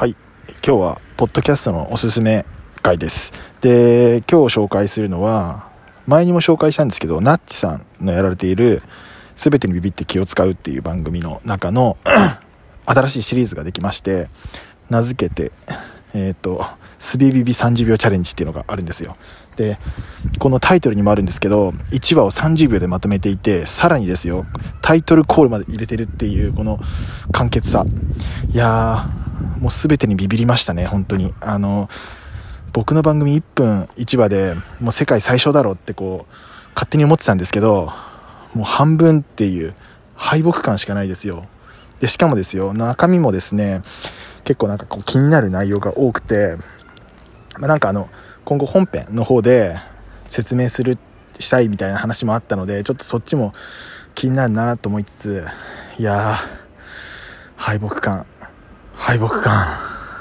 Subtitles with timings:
[0.00, 0.16] はい。
[0.66, 2.46] 今日はポッドキャストのおすすめ
[2.80, 3.34] 回です。
[3.60, 5.68] で今日紹介するのは
[6.06, 8.80] 前にも紹介したんですけどナッチさんのやられている
[9.36, 11.98] 「全てにビビって気を使う」っていう番組の中の
[12.86, 14.30] 新しいシリーズができまして
[14.88, 15.52] 名付けて
[16.14, 16.64] えっ、ー、と
[16.98, 19.18] 「スビビビ30秒チャレンジ」っていうのがあるんですよ。
[19.56, 19.78] で
[20.38, 24.46] このタイトルにもあるんですけど1話を30秒でまとめていてさらにですよ
[24.80, 26.80] タイトルコールまで入れてるっていうこの
[27.32, 27.84] 簡潔さ。
[28.50, 29.19] いやー
[29.58, 31.34] もう全てにビビりましたね本当に。
[31.40, 31.88] あの
[32.72, 36.34] 僕の番組1分1話でもう世界最小だろうってこう
[36.74, 37.92] 勝手に思ってたんですけど
[38.54, 39.74] もう半分っていう
[40.14, 41.46] 敗北感しかないですよ。
[42.00, 43.82] でしかもですよ中身もですね
[44.44, 46.56] 結構なんかこう気になる内容が多くて、
[47.58, 48.08] まあ、なんかあの
[48.44, 49.76] 今後本編の方で
[50.28, 50.98] 説明する
[51.38, 53.52] したいみたいな話もあったのでちょっとそっちも
[54.14, 55.46] 気になるなと思いつつ
[55.98, 56.60] いやー
[57.56, 58.26] 敗北感。
[59.10, 59.89] 敗北感。